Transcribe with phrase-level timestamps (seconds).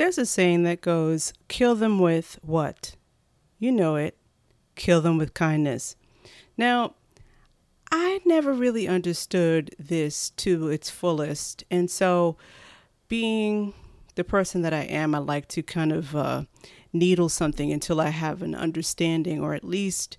[0.00, 2.96] There's a saying that goes, kill them with what?
[3.58, 4.16] You know it.
[4.74, 5.94] Kill them with kindness.
[6.56, 6.94] Now,
[7.92, 11.64] I never really understood this to its fullest.
[11.70, 12.38] And so,
[13.08, 13.74] being
[14.14, 16.44] the person that I am, I like to kind of uh,
[16.94, 20.16] needle something until I have an understanding or at least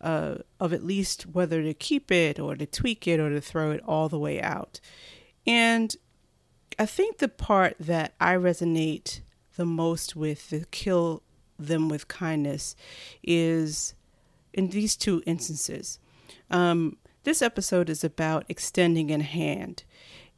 [0.00, 3.72] uh, of at least whether to keep it or to tweak it or to throw
[3.72, 4.78] it all the way out.
[5.44, 5.96] And
[6.78, 9.20] I think the part that I resonate
[9.56, 11.22] the most with, the kill
[11.58, 12.76] them with kindness,
[13.22, 13.94] is
[14.52, 15.98] in these two instances.
[16.50, 19.84] Um, this episode is about extending a hand.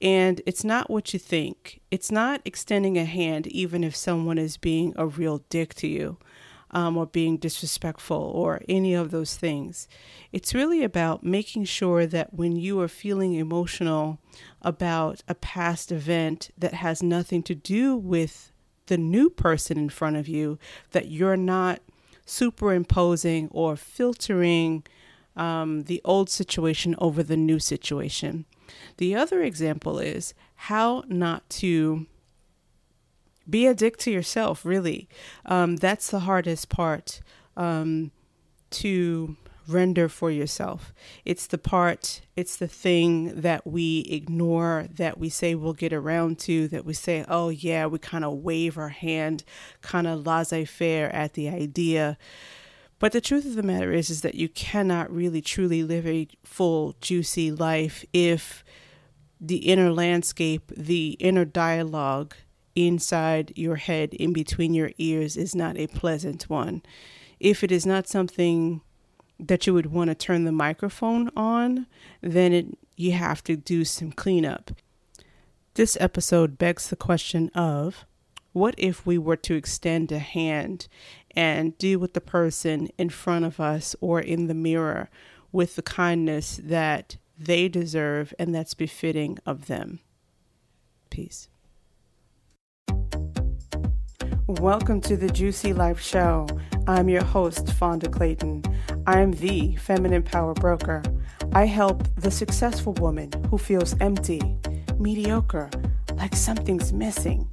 [0.01, 1.81] And it's not what you think.
[1.91, 6.19] It's not extending a hand, even if someone is being a real dick to you
[6.71, 9.89] um, or being disrespectful or any of those things.
[10.33, 14.19] It's really about making sure that when you are feeling emotional
[14.63, 18.53] about a past event that has nothing to do with
[18.87, 20.59] the new person in front of you,
[20.93, 21.81] that you're not
[22.25, 24.85] superimposing or filtering
[25.37, 28.45] um, the old situation over the new situation.
[28.99, 32.07] The other example is how not to
[33.49, 35.09] be a dick to yourself, really.
[35.47, 37.21] Um, that's the hardest part
[37.57, 38.11] um,
[38.71, 39.37] to
[39.69, 40.93] render for yourself.
[41.25, 46.39] It's the part, it's the thing that we ignore, that we say we'll get around
[46.41, 49.45] to, that we say, oh, yeah, we kind of wave our hand,
[49.83, 52.17] kind of laissez faire at the idea.
[52.99, 56.27] But the truth of the matter is, is that you cannot really truly live a
[56.43, 58.65] full, juicy life if
[59.41, 62.35] the inner landscape, the inner dialogue,
[62.87, 66.83] inside your head, in between your ears, is not a pleasant one.
[67.41, 68.81] If it is not something
[69.39, 71.87] that you would want to turn the microphone on,
[72.21, 74.73] then it, you have to do some cleanup.
[75.75, 78.05] This episode begs the question of
[78.53, 80.89] what if we were to extend a hand
[81.37, 85.09] and deal with the person in front of us or in the mirror
[85.53, 90.01] with the kindness that they deserve and that's befitting of them?
[91.11, 91.49] Peace.
[94.49, 96.47] Welcome to the Juicy Life Show.
[96.87, 98.63] I'm your host, Fonda Clayton.
[99.07, 101.03] I am the feminine power broker.
[101.53, 104.41] I help the successful woman who feels empty,
[104.99, 105.69] mediocre,
[106.17, 107.47] like something's missing,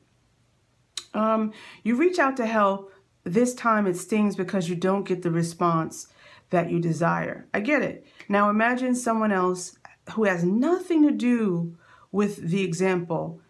[1.13, 2.91] Um, you reach out to help.
[3.23, 6.07] This time it stings because you don't get the response
[6.53, 7.47] that you desire.
[7.53, 8.05] I get it.
[8.29, 9.77] Now imagine someone else
[10.13, 11.75] who has nothing to do
[12.11, 13.41] with the example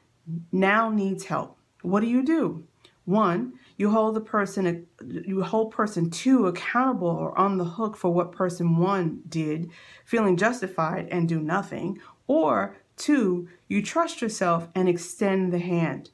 [0.51, 1.57] now needs help.
[1.81, 2.63] What do you do?
[3.05, 8.13] One, you hold the person you hold person two accountable or on the hook for
[8.13, 9.69] what person one did,
[10.05, 11.99] feeling justified and do nothing.
[12.27, 16.11] Or two, you trust yourself and extend the hand.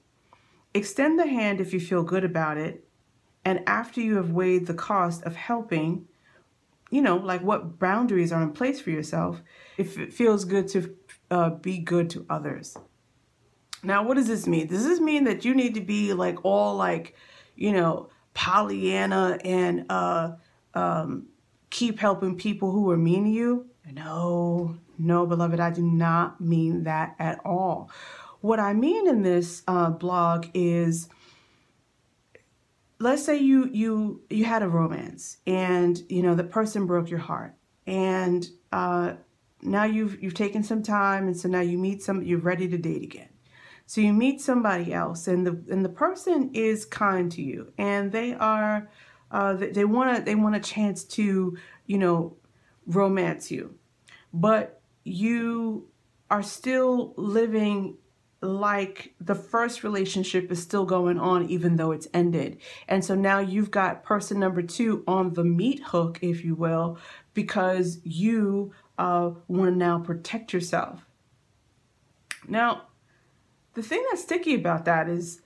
[0.73, 2.85] Extend the hand if you feel good about it.
[3.45, 6.07] And after you have weighed the cost of helping,
[6.89, 9.41] you know, like what boundaries are in place for yourself,
[9.77, 10.95] if it feels good to
[11.31, 12.75] uh, be good to others.
[13.83, 14.67] Now, what does this mean?
[14.67, 17.15] Does this mean that you need to be like all like,
[17.55, 20.31] you know, Pollyanna and uh,
[20.73, 21.27] um,
[21.69, 23.67] keep helping people who are mean to you?
[23.91, 27.89] No, no, beloved, I do not mean that at all.
[28.41, 31.07] What I mean in this uh, blog is,
[32.99, 37.19] let's say you you you had a romance and you know the person broke your
[37.19, 37.55] heart
[37.87, 39.13] and uh,
[39.61, 42.77] now you've you've taken some time and so now you meet some you're ready to
[42.77, 43.29] date again.
[43.85, 48.11] So you meet somebody else and the and the person is kind to you and
[48.11, 48.89] they are
[49.31, 52.35] uh, they want to they want a chance to you know
[52.85, 53.75] romance you.
[54.33, 55.87] But you
[56.29, 57.97] are still living
[58.41, 62.57] like the first relationship is still going on even though it's ended.
[62.87, 66.97] And so now you've got person number two on the meat hook, if you will,
[67.33, 71.05] because you uh, want to now protect yourself.
[72.47, 72.83] Now,
[73.73, 75.41] the thing that's sticky about that is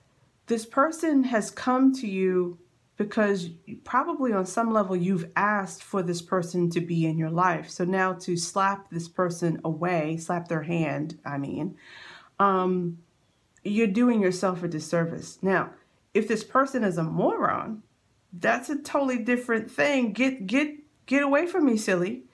[0.46, 2.58] this person has come to you
[2.96, 3.50] because
[3.82, 7.68] probably on some level you've asked for this person to be in your life.
[7.68, 11.76] So now to slap this person away, slap their hand, I mean,
[12.38, 12.98] um,
[13.62, 15.38] you're doing yourself a disservice.
[15.42, 15.70] Now,
[16.12, 17.82] if this person is a moron,
[18.32, 20.12] that's a totally different thing.
[20.12, 20.76] Get get
[21.06, 22.24] get away from me, silly.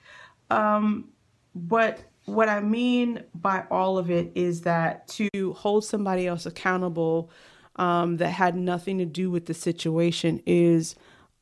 [0.50, 1.08] Um,
[1.54, 7.30] but what I mean by all of it is that to hold somebody else accountable
[7.76, 10.94] um, that had nothing to do with the situation is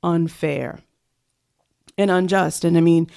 [0.02, 0.80] unfair
[1.96, 2.64] and unjust.
[2.64, 3.08] And I mean,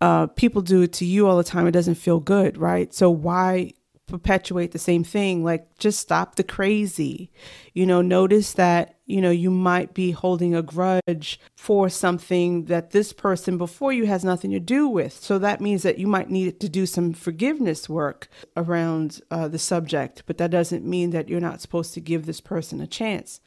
[0.00, 1.66] uh, people do it to you all the time.
[1.66, 2.92] It doesn't feel good, right?
[2.92, 3.72] So why
[4.06, 7.30] perpetuate the same thing like just stop the crazy.
[7.74, 12.90] You know notice that you know you might be holding a grudge for something that
[12.90, 15.12] this person before you has nothing to do with.
[15.12, 19.58] So that means that you might need to do some forgiveness work around uh, the
[19.58, 23.40] subject but that doesn't mean that you're not supposed to give this person a chance.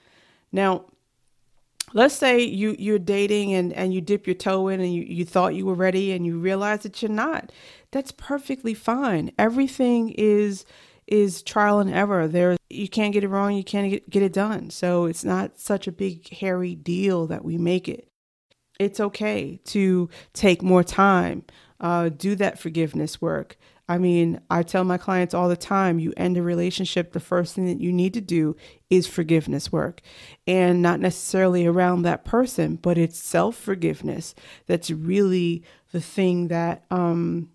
[0.51, 0.85] Now
[1.93, 5.25] let's say you you're dating and and you dip your toe in and you, you
[5.25, 7.51] thought you were ready and you realize that you're not
[7.91, 9.31] that's perfectly fine.
[9.37, 10.65] Everything is
[11.07, 12.27] is trial and error.
[12.27, 14.69] There you can't get it wrong you can't get, get it done.
[14.69, 18.07] So it's not such a big hairy deal that we make it.
[18.79, 21.43] It's okay to take more time
[21.79, 23.57] uh, do that forgiveness work
[23.89, 27.55] I mean, I tell my clients all the time you end a relationship, the first
[27.55, 28.55] thing that you need to do
[28.91, 30.01] is forgiveness work.
[30.45, 34.35] And not necessarily around that person, but it's self forgiveness
[34.67, 37.49] that's really the thing that um,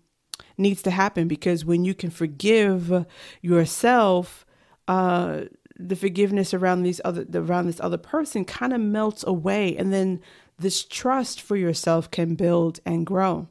[0.57, 3.05] needs to happen because when you can forgive
[3.41, 4.45] yourself,
[4.89, 5.43] uh,
[5.77, 10.21] the forgiveness around these other around this other person kind of melts away and then
[10.57, 13.47] this trust for yourself can build and grow.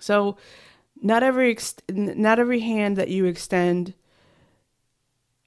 [0.00, 0.36] So
[1.02, 3.94] not every ex- not every hand that you extend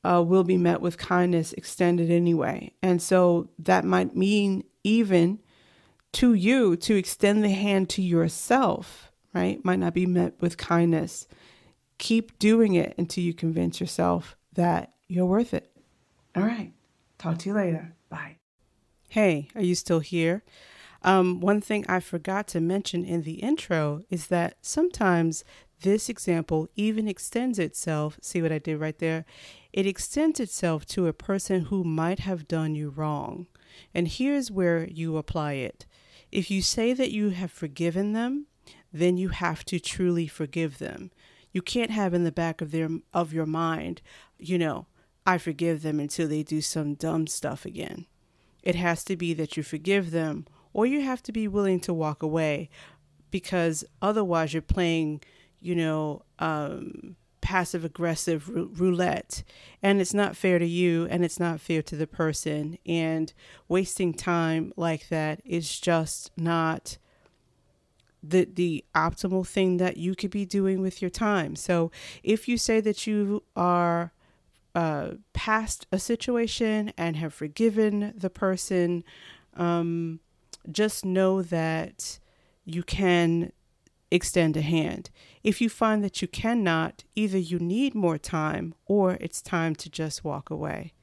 [0.04, 5.40] uh, will be met with kindness extended anyway, and so that might mean even
[6.12, 9.64] to you to extend the hand to yourself, right?
[9.64, 11.28] Might not be met with kindness.
[11.98, 15.72] Keep doing it until you convince yourself that you're worth it.
[16.36, 16.72] All right.
[17.18, 17.94] Talk to you later.
[18.10, 18.38] Bye.
[19.10, 20.44] Hey, are you still here?
[21.02, 25.44] Um, one thing I forgot to mention in the intro is that sometimes
[25.82, 28.18] this example even extends itself.
[28.22, 29.26] See what I did right there?
[29.72, 33.48] It extends itself to a person who might have done you wrong.
[33.94, 35.86] And here's where you apply it.
[36.32, 38.48] If you say that you have forgiven them,
[38.92, 41.12] then you have to truly forgive them.
[41.52, 44.02] You can't have in the back of their of your mind,
[44.38, 44.88] you know,
[45.26, 48.06] I forgive them until they do some dumb stuff again.
[48.64, 51.94] It has to be that you forgive them or you have to be willing to
[51.94, 52.70] walk away
[53.32, 55.22] because otherwise you're playing,
[55.60, 58.50] you know, um, passive aggressive
[58.80, 59.44] roulette.
[59.82, 62.78] And it's not fair to you and it's not fair to the person.
[62.86, 63.34] And
[63.68, 66.98] wasting time like that is just not
[68.22, 71.56] the the optimal thing that you could be doing with your time.
[71.56, 74.12] So if you say that you are
[74.76, 79.04] uh, past a situation and have forgiven the person
[79.56, 80.20] um,
[80.72, 82.20] just know that
[82.66, 83.52] you can
[84.12, 85.10] extend a hand.
[85.44, 89.90] If you find that you cannot, either you need more time or it's time to
[89.90, 90.94] just walk away.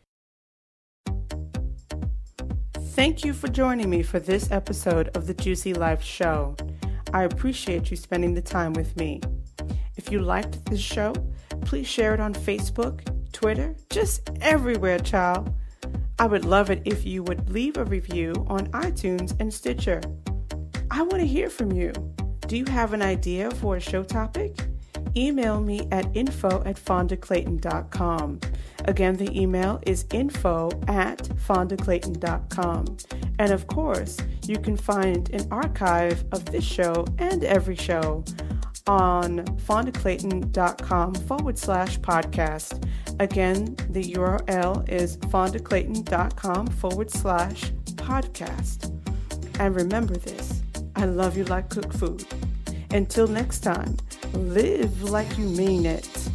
[2.96, 6.56] Thank you for joining me for this episode of the Juicy Life Show.
[7.12, 9.20] I appreciate you spending the time with me.
[9.96, 11.12] If you liked this show,
[11.62, 13.00] please share it on Facebook,
[13.32, 15.54] Twitter, just everywhere, child.
[16.18, 20.00] I would love it if you would leave a review on iTunes and Stitcher.
[20.90, 21.92] I want to hear from you.
[22.46, 24.56] Do you have an idea for a show topic?
[25.16, 28.40] Email me at info at fondaclayton.com.
[28.84, 32.96] Again, the email is info at fondaclayton.com.
[33.38, 38.24] And of course, you can find an archive of this show and every show
[38.86, 42.88] on fondaclayton.com forward slash podcast.
[43.18, 48.92] Again, the URL is fondaclayton.com forward slash podcast.
[49.58, 50.62] And remember this
[50.96, 52.26] I love you like cooked food.
[52.90, 53.96] Until next time,
[54.32, 56.25] live like you mean it.